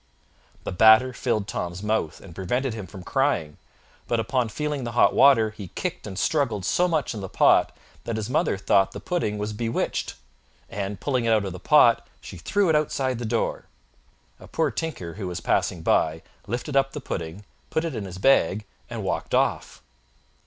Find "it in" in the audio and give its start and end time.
17.85-18.05